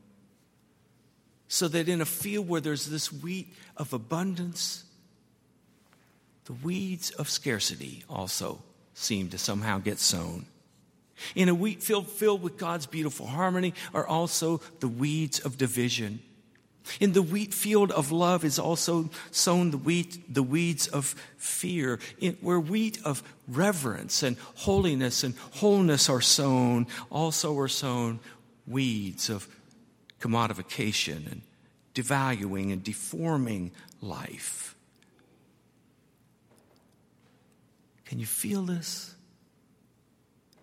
so 1.53 1.67
that 1.67 1.89
in 1.89 2.01
a 2.01 2.07
field 2.07 2.49
where 2.49 2.61
there's 2.61 2.87
this 2.87 3.13
wheat 3.13 3.53
of 3.77 3.93
abundance, 3.93 4.85
the 6.45 6.53
weeds 6.53 7.11
of 7.11 7.29
scarcity 7.29 8.05
also 8.09 8.63
seem 8.95 9.29
to 9.31 9.37
somehow 9.37 9.79
get 9.79 9.99
sown. 9.99 10.47
In 11.35 11.49
a 11.49 11.55
wheat 11.55 11.83
field 11.83 12.09
filled 12.09 12.41
with 12.41 12.57
God's 12.57 12.87
beautiful 12.87 13.27
harmony 13.27 13.75
are 13.93 14.07
also 14.07 14.61
the 14.79 14.87
weeds 14.87 15.41
of 15.41 15.59
division. 15.59 16.21
In 16.99 17.13
the 17.13 17.23
wheat 17.23 17.55
field 17.55 17.93
of 17.93 18.11
love 18.11 18.45
is 18.45 18.59
also 18.59 19.11
sown 19.31 19.71
the 19.71 19.79
wheat, 19.79 20.33
the 20.33 20.43
weeds 20.43 20.87
of 20.89 21.15
fear. 21.37 21.99
In, 22.19 22.37
where 22.41 22.61
wheat 22.61 22.99
of 23.05 23.23
reverence 23.47 24.23
and 24.23 24.37
holiness 24.57 25.23
and 25.23 25.35
wholeness 25.53 26.09
are 26.09 26.21
sown, 26.21 26.87
also 27.11 27.59
are 27.59 27.69
sown 27.69 28.21
weeds 28.67 29.31
of 29.31 29.47
commodification 30.21 31.31
and 31.31 31.43
devaluing 31.95 32.73
and 32.73 32.83
deforming 32.83 33.73
life. 34.01 34.75
Can 38.05 38.19
you 38.19 38.27
feel 38.27 38.63
this? 38.63 39.15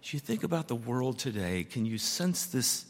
As 0.04 0.14
you 0.14 0.20
think 0.20 0.44
about 0.44 0.68
the 0.68 0.76
world 0.76 1.18
today, 1.20 1.64
can 1.64 1.86
you 1.86 1.98
sense 1.98 2.46
this 2.46 2.86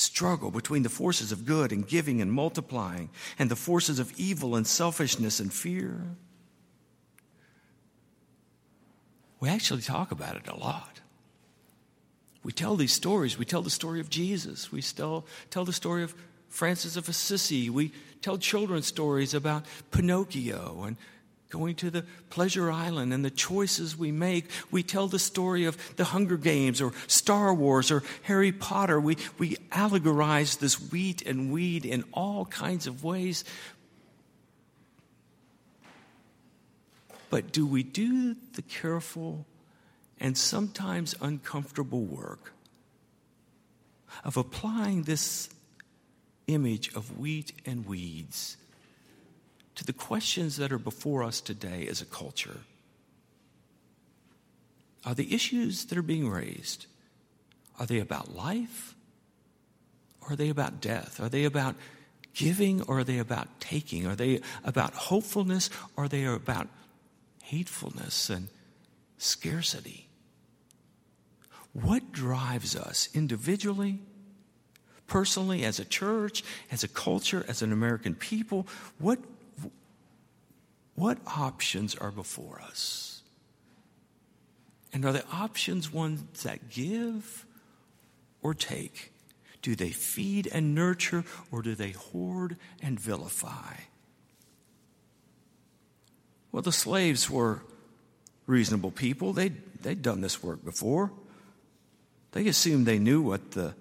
struggle 0.00 0.50
between 0.50 0.82
the 0.82 0.88
forces 0.88 1.30
of 1.32 1.44
good 1.44 1.72
and 1.72 1.86
giving 1.86 2.20
and 2.20 2.32
multiplying 2.32 3.10
and 3.38 3.50
the 3.50 3.56
forces 3.56 3.98
of 3.98 4.12
evil 4.18 4.56
and 4.56 4.66
selfishness 4.66 5.40
and 5.40 5.52
fear? 5.52 6.16
We 9.38 9.48
actually 9.48 9.82
talk 9.82 10.10
about 10.10 10.36
it 10.36 10.48
a 10.48 10.56
lot. 10.56 11.00
We 12.42 12.52
tell 12.52 12.76
these 12.76 12.92
stories. 12.92 13.38
We 13.38 13.44
tell 13.44 13.62
the 13.62 13.70
story 13.70 14.00
of 14.00 14.10
Jesus. 14.10 14.72
We 14.72 14.80
still 14.80 15.26
tell 15.50 15.64
the 15.64 15.72
story 15.72 16.02
of 16.02 16.14
Francis 16.48 16.96
of 16.96 17.08
Assisi. 17.08 17.70
We 17.70 17.92
tell 18.22 18.38
children 18.38 18.82
stories 18.82 19.34
about 19.34 19.64
Pinocchio 19.90 20.84
and 20.86 20.96
going 21.50 21.74
to 21.76 21.90
the 21.90 22.04
pleasure 22.30 22.70
island 22.70 23.12
and 23.12 23.24
the 23.24 23.30
choices 23.30 23.96
we 23.96 24.12
make. 24.12 24.46
We 24.70 24.82
tell 24.82 25.08
the 25.08 25.18
story 25.18 25.64
of 25.64 25.76
the 25.96 26.04
Hunger 26.04 26.36
Games 26.36 26.80
or 26.80 26.92
Star 27.06 27.52
Wars 27.52 27.90
or 27.90 28.02
Harry 28.22 28.52
Potter. 28.52 29.00
We, 29.00 29.16
we 29.38 29.56
allegorize 29.72 30.58
this 30.58 30.90
wheat 30.90 31.22
and 31.26 31.52
weed 31.52 31.84
in 31.84 32.04
all 32.12 32.46
kinds 32.46 32.86
of 32.86 33.04
ways. 33.04 33.44
But 37.28 37.52
do 37.52 37.66
we 37.66 37.82
do 37.82 38.36
the 38.54 38.62
careful 38.62 39.46
and 40.18 40.36
sometimes 40.36 41.14
uncomfortable 41.20 42.04
work 42.04 42.52
of 44.24 44.36
applying 44.36 45.04
this 45.04 45.48
image 46.46 46.94
of 46.94 47.18
wheat 47.18 47.52
and 47.64 47.86
weeds 47.86 48.56
to 49.76 49.84
the 49.84 49.92
questions 49.92 50.56
that 50.56 50.72
are 50.72 50.78
before 50.78 51.22
us 51.22 51.40
today 51.40 51.86
as 51.88 52.00
a 52.00 52.06
culture? 52.06 52.60
Are 55.04 55.14
the 55.14 55.34
issues 55.34 55.86
that 55.86 55.98
are 55.98 56.02
being 56.02 56.28
raised 56.28 56.86
are 57.80 57.86
they 57.86 57.98
about 57.98 58.36
life 58.36 58.94
or 60.20 60.34
are 60.34 60.36
they 60.36 60.50
about 60.50 60.82
death? 60.82 61.18
Are 61.18 61.30
they 61.30 61.44
about 61.44 61.74
giving 62.34 62.82
or 62.82 62.98
are 62.98 63.04
they 63.04 63.18
about 63.18 63.48
taking? 63.58 64.06
Are 64.06 64.14
they 64.14 64.42
about 64.62 64.92
hopefulness 64.92 65.70
or 65.96 66.04
are 66.04 66.08
they 66.08 66.24
about 66.26 66.68
hatefulness 67.42 68.28
and 68.28 68.48
scarcity? 69.16 70.08
What 71.72 72.12
drives 72.12 72.76
us 72.76 73.08
individually, 73.14 74.00
personally, 75.06 75.64
as 75.64 75.78
a 75.78 75.84
church, 75.84 76.44
as 76.70 76.84
a 76.84 76.88
culture, 76.88 77.44
as 77.48 77.62
an 77.62 77.72
American 77.72 78.14
people? 78.14 78.66
What, 78.98 79.20
what 80.94 81.18
options 81.26 81.94
are 81.94 82.10
before 82.10 82.60
us? 82.60 83.22
And 84.92 85.04
are 85.04 85.12
the 85.12 85.24
options 85.32 85.92
ones 85.92 86.42
that 86.42 86.68
give 86.68 87.46
or 88.42 88.54
take? 88.54 89.12
Do 89.62 89.76
they 89.76 89.90
feed 89.90 90.48
and 90.52 90.74
nurture 90.74 91.24
or 91.52 91.62
do 91.62 91.74
they 91.74 91.90
hoard 91.90 92.56
and 92.82 92.98
vilify? 92.98 93.74
Well, 96.52 96.62
the 96.62 96.72
slaves 96.72 97.30
were 97.30 97.62
reasonable 98.46 98.90
people. 98.90 99.32
They'd, 99.32 99.82
they'd 99.82 100.02
done 100.02 100.20
this 100.20 100.42
work 100.42 100.64
before. 100.64 101.12
They 102.32 102.48
assumed 102.48 102.86
they 102.86 102.98
knew 102.98 103.22
what 103.22 103.52
the 103.52 103.74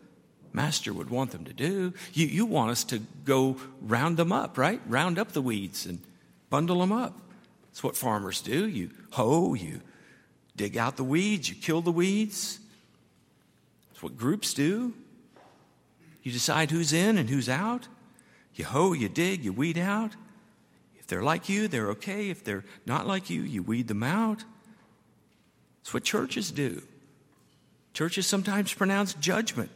master 0.53 0.93
would 0.93 1.09
want 1.09 1.31
them 1.31 1.45
to 1.45 1.53
do. 1.53 1.93
You, 2.13 2.27
you 2.27 2.45
want 2.45 2.71
us 2.71 2.83
to 2.85 2.99
go 3.25 3.57
round 3.81 4.17
them 4.17 4.31
up, 4.31 4.57
right? 4.57 4.81
Round 4.87 5.17
up 5.17 5.31
the 5.31 5.41
weeds 5.41 5.85
and 5.85 5.99
bundle 6.49 6.79
them 6.79 6.91
up. 6.91 7.19
That's 7.67 7.83
what 7.83 7.95
farmers 7.95 8.41
do. 8.41 8.67
You 8.67 8.89
hoe, 9.11 9.53
you 9.53 9.81
dig 10.55 10.77
out 10.77 10.97
the 10.97 11.03
weeds, 11.03 11.49
you 11.49 11.55
kill 11.55 11.81
the 11.81 11.91
weeds. 11.91 12.59
That's 13.89 14.03
what 14.03 14.17
groups 14.17 14.53
do. 14.53 14.93
You 16.23 16.31
decide 16.31 16.71
who's 16.71 16.93
in 16.93 17.17
and 17.17 17.29
who's 17.29 17.49
out. 17.49 17.87
You 18.55 18.65
hoe, 18.65 18.93
you 18.93 19.07
dig, 19.07 19.43
you 19.43 19.53
weed 19.53 19.77
out. 19.77 20.11
If 20.97 21.07
they're 21.07 21.23
like 21.23 21.49
you, 21.49 21.67
they're 21.67 21.91
okay. 21.91 22.29
If 22.29 22.43
they're 22.43 22.65
not 22.85 23.07
like 23.07 23.29
you, 23.29 23.41
you 23.41 23.63
weed 23.63 23.87
them 23.87 24.03
out. 24.03 24.43
That's 25.81 25.93
what 25.93 26.03
churches 26.03 26.51
do. 26.51 26.81
Churches 27.93 28.27
sometimes 28.27 28.73
pronounce 28.73 29.13
judgment. 29.13 29.71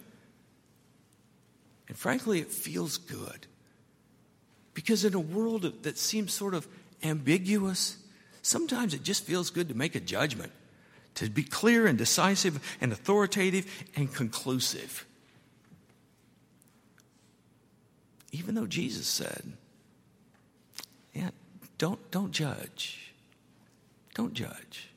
And 1.88 1.98
frankly, 1.98 2.40
it 2.40 2.50
feels 2.50 2.98
good. 2.98 3.48
Because 4.74 5.06
in 5.06 5.14
a 5.14 5.20
world 5.20 5.84
that 5.84 5.98
seems 5.98 6.34
sort 6.34 6.54
of 6.54 6.68
ambiguous, 7.04 7.98
sometimes 8.42 8.94
it 8.94 9.04
just 9.04 9.24
feels 9.24 9.50
good 9.50 9.70
to 9.70 9.76
make 9.76 9.96
a 9.96 10.00
judgment, 10.00 10.52
to 11.16 11.30
be 11.30 11.44
clear 11.44 11.86
and 11.86 11.98
decisive 11.98 12.60
and 12.82 12.92
authoritative 12.92 13.66
and 13.96 14.14
conclusive. 14.14 15.06
Even 18.32 18.56
though 18.56 18.66
Jesus 18.66 19.06
said, 19.06 19.54
yeah, 21.14 21.30
don't, 21.78 22.10
don't 22.10 22.32
judge. 22.32 23.14
Don't 24.16 24.34
judge. 24.34 24.90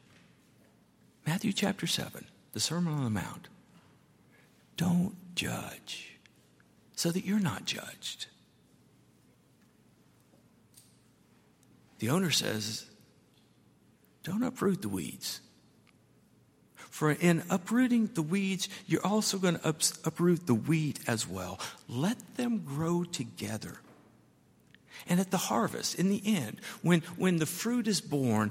Matthew 1.26 1.52
chapter 1.52 1.86
7, 1.86 2.24
the 2.52 2.60
Sermon 2.60 2.94
on 2.94 3.04
the 3.04 3.10
Mount. 3.10 3.48
Don't 4.76 5.14
judge 5.34 6.16
so 6.94 7.10
that 7.10 7.24
you're 7.24 7.38
not 7.38 7.66
judged. 7.66 8.26
The 11.98 12.10
owner 12.10 12.30
says, 12.30 12.86
don't 14.22 14.42
uproot 14.42 14.82
the 14.82 14.88
weeds. 14.88 15.40
For 16.74 17.12
in 17.12 17.42
uprooting 17.50 18.10
the 18.14 18.22
weeds, 18.22 18.68
you're 18.86 19.06
also 19.06 19.38
going 19.38 19.58
to 19.58 19.74
uproot 20.04 20.46
the 20.46 20.54
wheat 20.54 20.98
as 21.06 21.28
well. 21.28 21.60
Let 21.88 22.36
them 22.36 22.64
grow 22.64 23.04
together. 23.04 23.78
And 25.06 25.20
at 25.20 25.30
the 25.30 25.36
harvest, 25.36 25.96
in 25.96 26.08
the 26.08 26.22
end, 26.24 26.60
when, 26.82 27.02
when 27.16 27.36
the 27.36 27.46
fruit 27.46 27.86
is 27.86 28.00
born, 28.00 28.50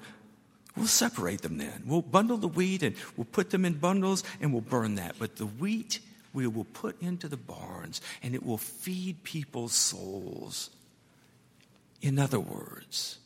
we'll 0.78 0.88
separate 0.88 1.42
them 1.42 1.58
then. 1.58 1.84
We'll 1.86 2.04
bundle 2.04 2.38
the 2.38 2.48
wheat 2.48 2.84
and 2.84 2.96
we'll 3.18 3.25
put 3.25 3.50
them 3.50 3.66
in 3.66 3.74
bundles 3.74 4.24
and 4.40 4.54
we'll 4.54 4.62
burn 4.62 4.96
that. 4.96 5.16
But 5.20 5.38
the 5.38 5.48
wheat 5.48 6.00
we 6.34 6.48
will 6.48 6.66
put 6.66 7.02
into 7.02 7.28
the 7.28 7.38
barns 7.38 8.00
and 8.22 8.36
it 8.36 8.46
will 8.46 8.58
feed 8.58 9.24
people's 9.24 9.74
souls. 9.74 10.70
In 12.02 12.20
other 12.20 12.40
words, 12.40 13.18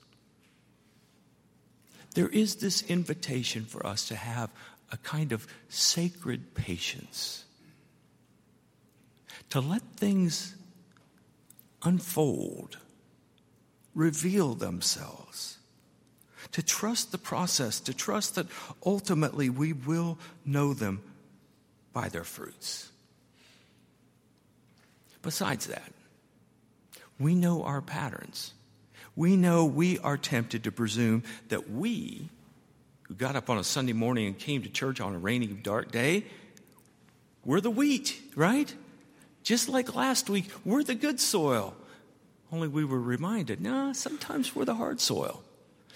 there 2.20 2.28
is 2.28 2.56
this 2.56 2.82
invitation 2.90 3.64
for 3.64 3.88
us 3.88 4.10
to 4.10 4.16
have 4.18 4.50
a 4.92 4.98
kind 4.98 5.32
of 5.32 5.48
sacred 5.70 6.54
patience. 6.54 7.46
To 9.52 9.62
let 9.62 9.82
things 9.96 10.54
unfold, 11.82 12.78
reveal 13.96 14.54
themselves. 14.54 15.60
To 16.52 16.62
trust 16.62 17.14
the 17.14 17.18
process, 17.18 17.80
to 17.80 17.94
trust 17.94 18.36
that 18.36 18.48
ultimately 18.86 19.50
we 19.50 19.72
will 19.72 20.20
know 20.44 20.74
them 20.74 21.02
by 21.94 22.10
their 22.10 22.26
fruits. 22.26 22.92
Besides 25.22 25.68
that, 25.68 25.94
we 27.18 27.34
know 27.34 27.64
our 27.64 27.82
patterns. 27.82 28.52
We 29.20 29.36
know 29.36 29.66
we 29.66 30.00
are 30.00 30.16
tempted 30.16 30.64
to 30.64 30.72
presume 30.72 31.24
that 31.50 31.70
we 31.70 32.30
who 33.02 33.16
got 33.16 33.36
up 33.36 33.50
on 33.50 33.58
a 33.58 33.66
Sunday 33.66 33.92
morning 33.92 34.28
and 34.28 34.40
came 34.40 34.64
to 34.64 34.70
church 34.70 35.02
on 35.02 35.14
a 35.14 35.18
rainy, 35.18 35.48
dark 35.48 35.92
day, 35.92 36.24
we're 37.44 37.60
the 37.60 37.70
wheat, 37.70 38.18
right? 38.38 38.74
Just 39.44 39.68
like 39.68 39.94
last 39.94 40.30
week, 40.30 40.50
we're 40.64 40.84
the 40.84 40.96
good 40.96 41.20
soil. 41.20 41.76
Only 42.50 42.70
we 42.70 42.86
were 42.86 42.98
reminded, 42.98 43.60
nah, 43.60 43.92
sometimes 43.92 44.56
we're 44.56 44.64
the 44.64 44.76
hard 44.76 45.02
soil. 45.02 45.44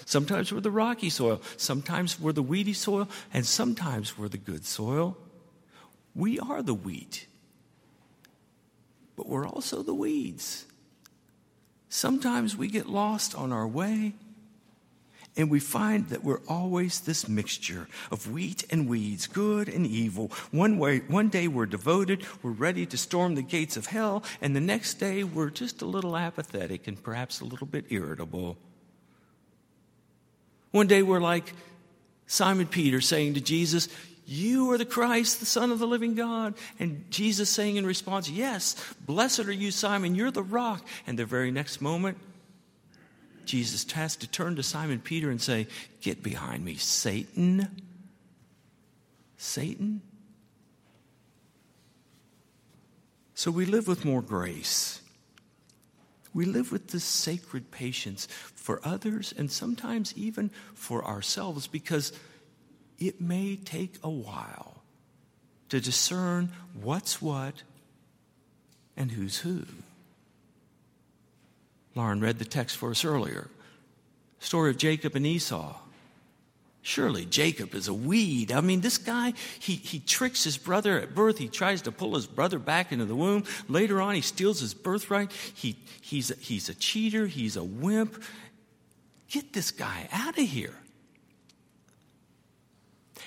Sometimes 0.03 0.51
we're 0.51 0.59
the 0.59 0.69
rocky 0.69 1.09
soil. 1.09 1.41
Sometimes 1.55 2.19
we're 2.19 2.33
the 2.33 2.43
weedy 2.43 2.73
soil. 2.73 3.07
And 3.33 3.45
sometimes 3.45 4.17
we're 4.17 4.27
the 4.27 4.37
good 4.37 4.65
soil. 4.65 5.15
We 6.13 6.41
are 6.41 6.61
the 6.61 6.73
wheat. 6.73 7.27
But 9.15 9.29
we're 9.29 9.47
also 9.47 9.81
the 9.81 9.93
weeds. 9.93 10.65
Sometimes 11.93 12.57
we 12.57 12.69
get 12.69 12.89
lost 12.89 13.35
on 13.35 13.51
our 13.51 13.67
way. 13.67 14.13
And 15.37 15.51
we 15.51 15.59
find 15.59 16.09
that 16.09 16.23
we're 16.23 16.41
always 16.47 16.99
this 17.01 17.29
mixture 17.29 17.87
of 18.09 18.31
wheat 18.31 18.63
and 18.71 18.89
weeds, 18.89 19.27
good 19.27 19.69
and 19.69 19.85
evil. 19.85 20.31
One, 20.49 20.79
way, 20.79 20.99
one 21.07 21.29
day 21.29 21.47
we're 21.47 21.67
devoted, 21.67 22.25
we're 22.41 22.49
ready 22.49 22.87
to 22.87 22.97
storm 22.97 23.35
the 23.35 23.43
gates 23.43 23.77
of 23.77 23.85
hell, 23.85 24.23
and 24.41 24.55
the 24.55 24.59
next 24.59 24.95
day 24.95 25.23
we're 25.23 25.51
just 25.51 25.83
a 25.83 25.85
little 25.85 26.17
apathetic 26.17 26.87
and 26.87 27.01
perhaps 27.01 27.41
a 27.41 27.45
little 27.45 27.67
bit 27.67 27.85
irritable. 27.89 28.57
One 30.71 30.87
day 30.87 31.03
we're 31.03 31.21
like 31.21 31.53
Simon 32.25 32.65
Peter 32.65 33.01
saying 33.01 33.35
to 33.35 33.41
Jesus, 33.41 33.87
You 34.25 34.71
are 34.71 34.77
the 34.77 34.85
Christ, 34.85 35.39
the 35.39 35.45
Son 35.45 35.71
of 35.71 35.79
the 35.79 35.87
living 35.87 36.15
God. 36.15 36.53
And 36.79 37.05
Jesus 37.09 37.49
saying 37.49 37.75
in 37.75 37.85
response, 37.85 38.29
Yes, 38.29 38.75
blessed 39.05 39.41
are 39.41 39.51
you, 39.51 39.71
Simon, 39.71 40.15
you're 40.15 40.31
the 40.31 40.43
rock. 40.43 40.85
And 41.05 41.19
the 41.19 41.25
very 41.25 41.51
next 41.51 41.81
moment, 41.81 42.17
Jesus 43.45 43.89
has 43.91 44.15
to 44.17 44.27
turn 44.27 44.55
to 44.55 44.63
Simon 44.63 44.99
Peter 44.99 45.29
and 45.29 45.41
say, 45.41 45.67
Get 46.01 46.23
behind 46.23 46.63
me, 46.63 46.75
Satan. 46.75 47.83
Satan? 49.37 50.01
So 53.35 53.51
we 53.51 53.65
live 53.65 53.87
with 53.87 54.05
more 54.05 54.21
grace. 54.21 55.01
We 56.33 56.45
live 56.45 56.71
with 56.71 56.87
this 56.87 57.03
sacred 57.03 57.71
patience 57.71 58.27
for 58.55 58.79
others 58.83 59.33
and 59.37 59.51
sometimes 59.51 60.13
even 60.15 60.49
for 60.73 61.05
ourselves 61.05 61.67
because 61.67 62.13
it 63.07 63.21
may 63.21 63.55
take 63.55 63.95
a 64.03 64.09
while 64.09 64.81
to 65.69 65.79
discern 65.79 66.51
what's 66.81 67.21
what 67.21 67.63
and 68.95 69.11
who's 69.11 69.39
who. 69.39 69.65
Lauren 71.95 72.21
read 72.21 72.39
the 72.39 72.45
text 72.45 72.77
for 72.77 72.91
us 72.91 73.05
earlier. 73.05 73.49
Story 74.39 74.71
of 74.71 74.77
Jacob 74.77 75.15
and 75.15 75.25
Esau. 75.25 75.75
Surely 76.81 77.23
Jacob 77.23 77.75
is 77.75 77.87
a 77.87 77.93
weed. 77.93 78.51
I 78.51 78.59
mean, 78.59 78.81
this 78.81 78.97
guy, 78.97 79.33
he, 79.59 79.75
he 79.75 79.99
tricks 79.99 80.43
his 80.43 80.57
brother 80.57 80.99
at 80.99 81.15
birth. 81.15 81.37
He 81.37 81.47
tries 81.47 81.83
to 81.83 81.93
pull 81.93 82.15
his 82.15 82.27
brother 82.27 82.59
back 82.59 82.91
into 82.91 83.05
the 83.05 83.15
womb. 83.15 83.45
Later 83.69 84.01
on, 84.01 84.15
he 84.15 84.21
steals 84.21 84.59
his 84.59 84.73
birthright. 84.73 85.31
He, 85.31 85.77
he's, 86.01 86.29
a, 86.29 86.35
he's 86.35 86.67
a 86.67 86.75
cheater. 86.75 87.25
He's 87.25 87.55
a 87.55 87.63
wimp. 87.63 88.21
Get 89.29 89.53
this 89.53 89.71
guy 89.71 90.09
out 90.11 90.37
of 90.37 90.43
here. 90.43 90.75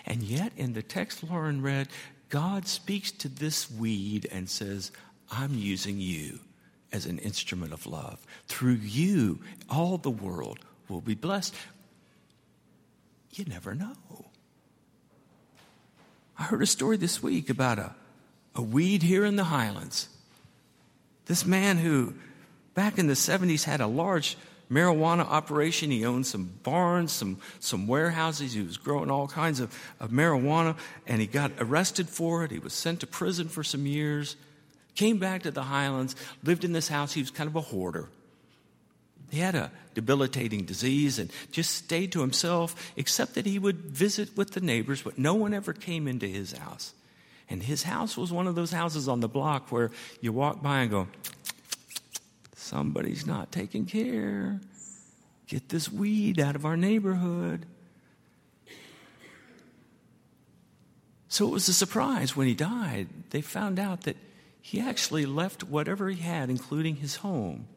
And 0.06 0.22
yet, 0.22 0.52
in 0.56 0.72
the 0.72 0.82
text 0.82 1.24
Lauren 1.24 1.62
read, 1.62 1.88
God 2.28 2.66
speaks 2.66 3.10
to 3.12 3.28
this 3.28 3.70
weed 3.70 4.28
and 4.30 4.48
says, 4.48 4.92
I'm 5.30 5.54
using 5.54 6.00
you 6.00 6.40
as 6.92 7.06
an 7.06 7.18
instrument 7.18 7.72
of 7.72 7.86
love. 7.86 8.24
Through 8.46 8.74
you, 8.82 9.40
all 9.68 9.98
the 9.98 10.10
world 10.10 10.60
will 10.88 11.00
be 11.00 11.14
blessed. 11.14 11.54
You 13.34 13.44
never 13.46 13.74
know. 13.74 13.94
I 16.38 16.44
heard 16.44 16.62
a 16.62 16.66
story 16.66 16.96
this 16.96 17.22
week 17.22 17.50
about 17.50 17.78
a, 17.78 17.94
a 18.54 18.62
weed 18.62 19.02
here 19.02 19.24
in 19.24 19.36
the 19.36 19.44
highlands. 19.44 20.08
This 21.26 21.44
man 21.44 21.78
who, 21.78 22.14
back 22.74 22.98
in 22.98 23.06
the 23.06 23.14
70s, 23.14 23.64
had 23.64 23.80
a 23.80 23.86
large 23.86 24.36
marijuana 24.70 25.26
operation. 25.26 25.90
He 25.90 26.04
owned 26.04 26.26
some 26.26 26.52
barns, 26.62 27.12
some, 27.12 27.38
some 27.60 27.86
warehouses. 27.86 28.52
He 28.52 28.62
was 28.62 28.76
growing 28.76 29.10
all 29.10 29.28
kinds 29.28 29.60
of, 29.60 29.76
of 30.00 30.10
marijuana, 30.10 30.76
and 31.06 31.20
he 31.20 31.26
got 31.26 31.52
arrested 31.58 32.08
for 32.08 32.44
it. 32.44 32.50
He 32.50 32.58
was 32.58 32.72
sent 32.72 33.00
to 33.00 33.06
prison 33.06 33.48
for 33.48 33.62
some 33.62 33.86
years 33.86 34.36
came 34.96 35.18
back 35.18 35.42
to 35.42 35.50
the 35.50 35.62
highlands, 35.62 36.16
lived 36.42 36.64
in 36.64 36.72
this 36.72 36.88
house. 36.88 37.12
He 37.12 37.20
was 37.20 37.30
kind 37.30 37.48
of 37.48 37.54
a 37.54 37.60
hoarder. 37.60 38.08
He 39.30 39.38
had 39.38 39.54
a 39.54 39.70
debilitating 39.94 40.64
disease 40.64 41.18
and 41.18 41.30
just 41.52 41.74
stayed 41.74 42.12
to 42.12 42.20
himself, 42.20 42.92
except 42.96 43.34
that 43.34 43.46
he 43.46 43.58
would 43.58 43.76
visit 43.76 44.36
with 44.36 44.52
the 44.52 44.60
neighbors, 44.60 45.02
but 45.02 45.18
no 45.18 45.34
one 45.34 45.52
ever 45.54 45.72
came 45.72 46.08
into 46.08 46.26
his 46.26 46.52
house. 46.52 46.94
And 47.48 47.62
his 47.62 47.84
house 47.84 48.16
was 48.16 48.32
one 48.32 48.46
of 48.46 48.54
those 48.54 48.72
houses 48.72 49.08
on 49.08 49.20
the 49.20 49.28
block 49.28 49.70
where 49.70 49.90
you 50.20 50.32
walk 50.32 50.62
by 50.62 50.80
and 50.80 50.90
go, 50.90 51.08
somebody's 52.66 53.26
not 53.26 53.52
taking 53.52 53.86
care. 53.86 54.60
Get 55.46 55.68
this 55.68 55.90
weed 55.90 56.40
out 56.40 56.56
of 56.56 56.66
our 56.66 56.76
neighborhood. 56.76 57.66
So 61.28 61.46
it 61.46 61.52
was 61.52 61.68
a 61.68 61.72
surprise 61.72 62.34
when 62.36 62.46
he 62.46 62.54
died. 62.54 63.08
They 63.30 63.40
found 63.40 63.78
out 63.78 64.02
that 64.02 64.16
he 64.60 64.80
actually 64.80 65.26
left 65.26 65.62
whatever 65.62 66.08
he 66.08 66.20
had, 66.20 66.50
including 66.50 66.96
his 66.96 67.16
home, 67.16 67.68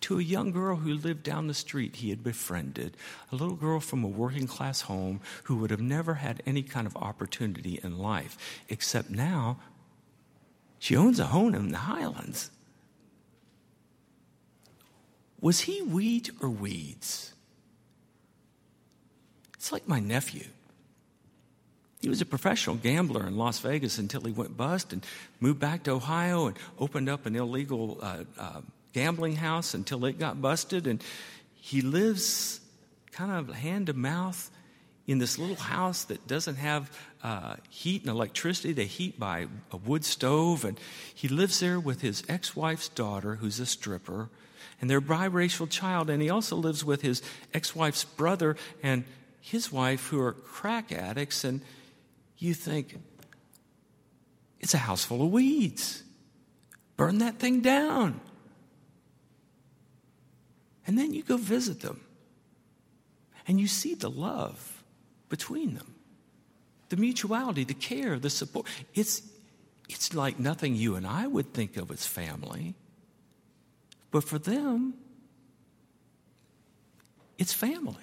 to 0.00 0.18
a 0.18 0.22
young 0.22 0.50
girl 0.50 0.76
who 0.76 0.94
lived 0.94 1.22
down 1.22 1.46
the 1.46 1.54
street 1.54 1.96
he 1.96 2.10
had 2.10 2.24
befriended, 2.24 2.96
a 3.30 3.36
little 3.36 3.54
girl 3.54 3.78
from 3.78 4.02
a 4.02 4.08
working 4.08 4.46
class 4.46 4.82
home 4.82 5.20
who 5.44 5.56
would 5.58 5.70
have 5.70 5.80
never 5.80 6.14
had 6.14 6.42
any 6.44 6.62
kind 6.62 6.86
of 6.86 6.96
opportunity 6.96 7.78
in 7.82 7.98
life, 7.98 8.36
except 8.68 9.10
now 9.10 9.58
she 10.78 10.96
owns 10.96 11.20
a 11.20 11.26
home 11.26 11.54
in 11.54 11.70
the 11.70 11.78
Highlands. 11.78 12.50
Was 15.42 15.60
he 15.60 15.82
wheat 15.82 16.30
or 16.40 16.48
weeds? 16.48 17.34
It's 19.54 19.72
like 19.72 19.86
my 19.86 20.00
nephew. 20.00 20.46
He 22.00 22.08
was 22.08 22.20
a 22.20 22.26
professional 22.26 22.76
gambler 22.76 23.26
in 23.26 23.36
Las 23.36 23.58
Vegas 23.58 23.98
until 23.98 24.22
he 24.22 24.32
went 24.32 24.56
bust 24.56 24.92
and 24.92 25.04
moved 25.40 25.60
back 25.60 25.82
to 25.84 25.92
Ohio 25.92 26.46
and 26.46 26.56
opened 26.78 27.08
up 27.08 27.26
an 27.26 27.36
illegal 27.36 27.98
uh, 28.00 28.24
uh, 28.38 28.60
gambling 28.92 29.36
house 29.36 29.74
until 29.74 30.04
it 30.04 30.18
got 30.18 30.40
busted. 30.40 30.86
And 30.86 31.02
he 31.54 31.80
lives 31.80 32.60
kind 33.10 33.30
of 33.30 33.54
hand 33.54 33.86
to 33.86 33.92
mouth 33.92 34.50
in 35.06 35.18
this 35.18 35.38
little 35.38 35.56
house 35.56 36.04
that 36.04 36.26
doesn't 36.26 36.56
have 36.56 36.90
uh, 37.22 37.56
heat 37.68 38.02
and 38.02 38.10
electricity. 38.10 38.72
They 38.72 38.86
heat 38.86 39.18
by 39.18 39.46
a 39.70 39.76
wood 39.76 40.04
stove. 40.04 40.64
And 40.64 40.78
he 41.14 41.28
lives 41.28 41.60
there 41.60 41.80
with 41.80 42.00
his 42.00 42.22
ex 42.28 42.54
wife's 42.54 42.88
daughter, 42.88 43.36
who's 43.36 43.60
a 43.60 43.66
stripper, 43.66 44.28
and 44.82 44.90
their 44.90 45.00
biracial 45.00 45.70
child. 45.70 46.10
And 46.10 46.20
he 46.20 46.28
also 46.28 46.56
lives 46.56 46.84
with 46.84 47.00
his 47.00 47.22
ex 47.54 47.74
wife's 47.74 48.04
brother 48.04 48.56
and 48.82 49.04
his 49.40 49.72
wife, 49.72 50.08
who 50.08 50.20
are 50.20 50.32
crack 50.32 50.92
addicts. 50.92 51.44
And 51.44 51.62
you 52.36 52.52
think, 52.52 52.98
it's 54.60 54.74
a 54.74 54.78
house 54.78 55.04
full 55.04 55.24
of 55.24 55.30
weeds. 55.30 56.02
Burn 56.96 57.18
that 57.18 57.38
thing 57.38 57.60
down. 57.60 58.20
And 60.86 60.98
then 60.98 61.14
you 61.14 61.22
go 61.22 61.36
visit 61.36 61.80
them. 61.80 62.00
And 63.46 63.60
you 63.60 63.68
see 63.68 63.94
the 63.94 64.10
love 64.10 64.84
between 65.28 65.74
them 65.74 65.94
the 66.90 66.96
mutuality, 66.98 67.64
the 67.64 67.72
care, 67.72 68.18
the 68.18 68.28
support. 68.28 68.66
It's, 68.92 69.22
it's 69.88 70.12
like 70.12 70.38
nothing 70.38 70.76
you 70.76 70.94
and 70.94 71.06
I 71.06 71.26
would 71.26 71.54
think 71.54 71.78
of 71.78 71.90
as 71.90 72.06
family. 72.06 72.74
But 74.12 74.22
for 74.22 74.38
them, 74.38 74.94
it's 77.38 77.52
family. 77.52 77.96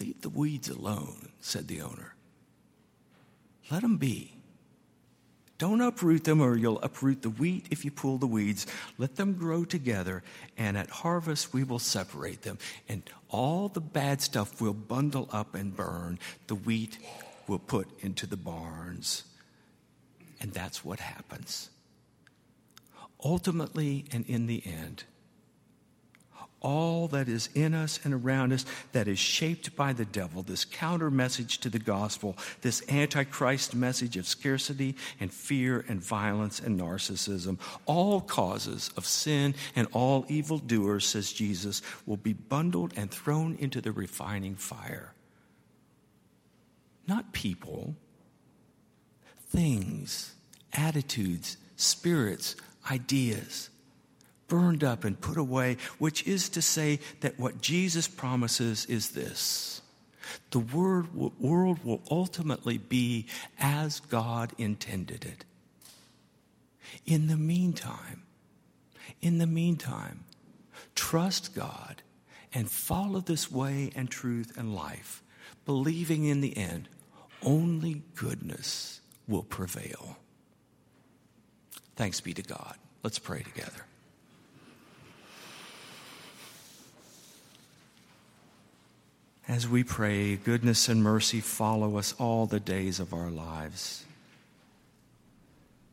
Leave 0.00 0.20
the 0.22 0.30
weeds 0.30 0.68
alone, 0.68 1.28
said 1.40 1.68
the 1.68 1.82
owner. 1.82 2.14
Let 3.70 3.82
them 3.82 3.98
be. 3.98 4.32
Don't 5.58 5.80
uproot 5.80 6.24
them, 6.24 6.40
or 6.40 6.56
you'll 6.56 6.80
uproot 6.80 7.22
the 7.22 7.30
wheat 7.30 7.66
if 7.70 7.84
you 7.84 7.92
pull 7.92 8.18
the 8.18 8.26
weeds. 8.26 8.66
Let 8.98 9.14
them 9.14 9.34
grow 9.34 9.64
together, 9.64 10.24
and 10.56 10.76
at 10.76 10.90
harvest 10.90 11.52
we 11.52 11.62
will 11.62 11.78
separate 11.78 12.42
them. 12.42 12.58
And 12.88 13.02
all 13.28 13.68
the 13.68 13.80
bad 13.80 14.20
stuff 14.20 14.60
will 14.60 14.72
bundle 14.72 15.28
up 15.30 15.54
and 15.54 15.76
burn. 15.76 16.18
The 16.48 16.56
wheat 16.56 16.98
will 17.46 17.60
put 17.60 17.86
into 18.00 18.26
the 18.26 18.36
barns. 18.36 19.22
And 20.40 20.52
that's 20.52 20.84
what 20.84 20.98
happens. 20.98 21.70
Ultimately, 23.24 24.04
and 24.12 24.26
in 24.26 24.46
the 24.46 24.62
end, 24.66 25.04
all 26.62 27.08
that 27.08 27.28
is 27.28 27.48
in 27.54 27.74
us 27.74 27.98
and 28.04 28.14
around 28.14 28.52
us 28.52 28.64
that 28.92 29.08
is 29.08 29.18
shaped 29.18 29.74
by 29.74 29.92
the 29.92 30.04
devil, 30.04 30.42
this 30.42 30.64
counter 30.64 31.10
message 31.10 31.58
to 31.58 31.68
the 31.68 31.78
gospel, 31.78 32.36
this 32.62 32.82
antichrist 32.88 33.74
message 33.74 34.16
of 34.16 34.26
scarcity 34.26 34.94
and 35.20 35.32
fear 35.32 35.84
and 35.88 36.02
violence 36.02 36.60
and 36.60 36.80
narcissism, 36.80 37.58
all 37.84 38.20
causes 38.20 38.90
of 38.96 39.04
sin 39.04 39.54
and 39.74 39.88
all 39.92 40.24
evildoers, 40.28 41.04
says 41.04 41.32
Jesus, 41.32 41.82
will 42.06 42.16
be 42.16 42.32
bundled 42.32 42.92
and 42.96 43.10
thrown 43.10 43.56
into 43.58 43.80
the 43.80 43.92
refining 43.92 44.54
fire. 44.54 45.12
Not 47.08 47.32
people, 47.32 47.96
things, 49.48 50.34
attitudes, 50.72 51.56
spirits, 51.74 52.54
ideas 52.90 53.70
burned 54.48 54.84
up 54.84 55.04
and 55.04 55.18
put 55.18 55.38
away, 55.38 55.78
which 55.98 56.26
is 56.26 56.50
to 56.50 56.60
say 56.60 56.98
that 57.20 57.38
what 57.38 57.62
Jesus 57.62 58.06
promises 58.06 58.84
is 58.84 59.10
this 59.10 59.80
the 60.50 60.58
world 60.58 61.84
will 61.84 62.02
ultimately 62.10 62.78
be 62.78 63.26
as 63.58 64.00
God 64.00 64.52
intended 64.58 65.24
it. 65.24 65.44
In 67.06 67.28
the 67.28 67.36
meantime, 67.36 68.22
in 69.20 69.38
the 69.38 69.46
meantime, 69.46 70.24
trust 70.94 71.54
God 71.54 72.02
and 72.52 72.70
follow 72.70 73.20
this 73.20 73.50
way 73.50 73.90
and 73.96 74.10
truth 74.10 74.52
and 74.58 74.74
life, 74.74 75.22
believing 75.64 76.24
in 76.24 76.40
the 76.40 76.56
end 76.56 76.88
only 77.42 78.02
goodness 78.14 79.00
will 79.26 79.42
prevail. 79.42 80.18
Thanks 82.02 82.20
be 82.20 82.34
to 82.34 82.42
God. 82.42 82.74
Let's 83.04 83.20
pray 83.20 83.44
together. 83.44 83.84
as 89.48 89.68
we 89.68 89.84
pray, 89.84 90.34
goodness 90.34 90.88
and 90.88 91.00
mercy 91.00 91.38
follow 91.38 91.98
us 91.98 92.12
all 92.18 92.46
the 92.46 92.58
days 92.58 92.98
of 92.98 93.14
our 93.14 93.30
lives. 93.30 94.04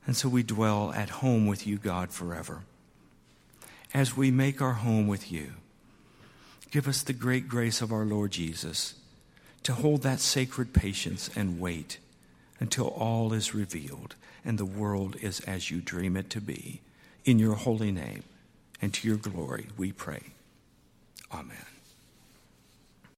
And 0.08 0.15
so 0.15 0.28
we 0.28 0.41
dwell 0.41 0.91
at 0.93 1.10
home 1.22 1.45
with 1.45 1.67
you, 1.67 1.78
God, 1.78 2.10
forever. 2.10 2.63
As 3.93 4.17
we 4.17 4.32
make 4.32 4.63
our 4.63 4.74
home 4.74 5.08
with 5.08 5.32
you, 5.32 5.54
give 6.72 6.88
us 6.88 7.04
the 7.04 7.13
great 7.13 7.48
grace 7.48 7.82
of 7.84 7.93
our 7.93 8.06
Lord 8.06 8.32
Jesus 8.32 8.95
to 9.62 9.74
hold 9.74 10.02
that 10.02 10.19
sacred 10.19 10.74
patience 10.74 11.30
and 11.36 11.60
wait 11.60 12.00
until 12.60 12.88
all 12.88 13.32
is 13.32 13.54
revealed 13.54 14.15
and 14.43 14.58
the 14.58 14.65
world 14.65 15.15
is 15.21 15.39
as 15.41 15.71
you 15.71 15.82
dream 15.82 16.15
it 16.17 16.30
to 16.32 16.41
be. 16.41 16.82
In 17.25 17.39
your 17.39 17.56
holy 17.56 17.91
name 17.91 18.23
and 18.82 18.93
to 18.93 19.08
your 19.08 19.17
glory, 19.17 19.67
we 19.78 19.91
pray. 19.91 20.23
Amen. 21.32 21.79